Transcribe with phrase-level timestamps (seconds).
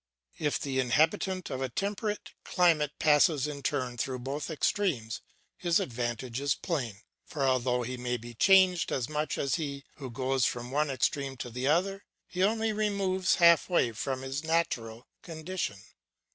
[0.39, 5.21] If the inhabitant of a temperate climate passes in turn through both extremes
[5.57, 10.09] his advantage is plain, for although he may be changed as much as he who
[10.09, 15.05] goes from one extreme to the other, he only removes half way from his natural
[15.21, 15.77] condition.